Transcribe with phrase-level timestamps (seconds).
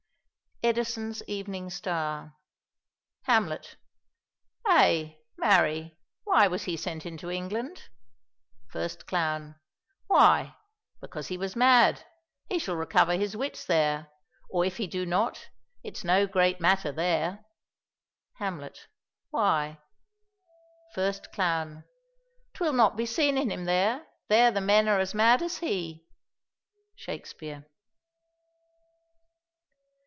[0.69, 2.35] _Edison's Evening Star
[3.23, 3.77] Hamlet:
[4.63, 7.89] "Ay, marry, why was he sent into England?"
[8.67, 9.59] First Clown:
[10.05, 10.55] "Why,
[11.01, 12.05] because he was mad:
[12.47, 14.11] he shall recover his wits there;
[14.51, 15.49] or, if he do not,
[15.81, 17.43] it's no great matter there."
[18.33, 18.87] Hamlet:
[19.31, 19.79] "Why?"
[20.93, 21.85] First Clown:
[22.53, 26.05] "'Twill not be seen in him there; there the men are as mad as he."
[26.95, 27.65] _Shakespeare.